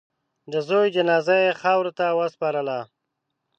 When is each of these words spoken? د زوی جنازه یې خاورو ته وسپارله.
د 0.51 0.53
زوی 0.67 0.87
جنازه 0.95 1.35
یې 1.45 1.51
خاورو 1.61 1.91
ته 1.99 2.05
وسپارله. 2.19 2.79